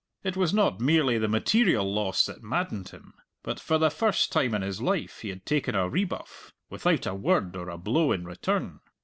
It 0.23 0.35
was 0.35 0.51
not 0.51 0.81
merely 0.81 1.19
the 1.19 1.27
material 1.27 1.85
loss 1.93 2.25
that 2.25 2.41
maddened 2.41 2.89
him. 2.89 3.13
But 3.43 3.59
for 3.59 3.77
the 3.77 3.91
first 3.91 4.31
time 4.31 4.55
in 4.55 4.63
his 4.63 4.81
life 4.81 5.19
he 5.21 5.29
had 5.29 5.45
taken 5.45 5.75
a 5.75 5.87
rebuff 5.87 6.51
without 6.71 7.05
a 7.05 7.13
word 7.13 7.55
or 7.55 7.69
a 7.69 7.77
blow 7.77 8.11
in 8.11 8.25
return. 8.25 8.79